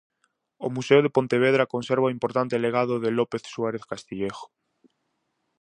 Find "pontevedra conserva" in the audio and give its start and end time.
1.17-2.09